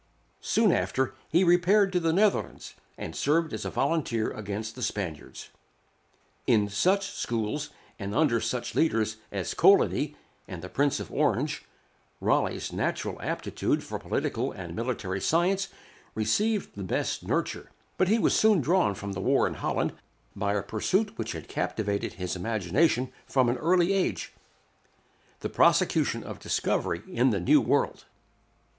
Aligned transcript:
Soon 0.39 0.71
after 0.71 1.13
he 1.29 1.43
repaired 1.43 1.93
to 1.93 1.99
the 1.99 2.11
Netherlands, 2.11 2.73
and 2.97 3.15
served 3.15 3.53
as 3.53 3.65
a 3.65 3.69
volunteer 3.69 4.31
against 4.31 4.73
the 4.73 4.81
Spaniards. 4.81 5.49
In 6.47 6.69
such 6.69 7.11
schools, 7.11 7.69
and 7.99 8.15
under 8.15 8.41
such 8.41 8.73
leaders 8.73 9.17
as 9.31 9.53
Coligni 9.53 10.15
and 10.47 10.63
the 10.63 10.69
Prince 10.69 10.99
of 10.99 11.11
Orange, 11.13 11.65
Raleigh's 12.19 12.73
natural 12.73 13.21
aptitude 13.21 13.83
for 13.83 13.99
political 13.99 14.51
and 14.51 14.75
military 14.75 15.21
science 15.21 15.67
received 16.15 16.71
the 16.75 16.81
best 16.83 17.21
nurture; 17.21 17.69
but 17.97 18.07
he 18.07 18.17
was 18.17 18.35
soon 18.35 18.59
drawn 18.59 18.95
from 18.95 19.11
the 19.13 19.21
war 19.21 19.45
in 19.45 19.53
Holland 19.53 19.93
by 20.35 20.55
a 20.55 20.63
pursuit 20.63 21.15
which 21.19 21.33
had 21.33 21.47
captivated 21.47 22.13
his 22.13 22.35
imagination 22.35 23.13
from 23.27 23.49
an 23.49 23.57
early 23.59 23.93
age 23.93 24.33
the 25.41 25.47
prosecution 25.49 26.23
of 26.23 26.39
discovery 26.39 27.03
in 27.07 27.29
the 27.29 27.39
New 27.39 27.61
World. 27.61 28.05